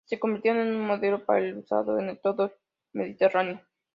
[0.07, 2.51] Se convirtieron en un modelo para ser usado en todo el
[2.93, 3.61] Mediterráneo.